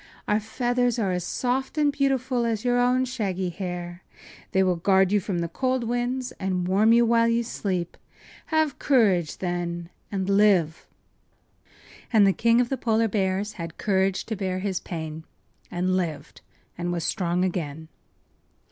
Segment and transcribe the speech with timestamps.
[0.27, 4.01] Our feathers are as soft and beautiful as your own shaggy hair.
[4.51, 7.95] They will guard you from the cold winds and warm you while you sleep.
[8.47, 10.87] Have courage, then, and live!”
[12.11, 15.23] And the King of the Polar Bears had courage to bear his pain
[15.69, 16.41] and lived
[16.79, 17.87] and was strong again.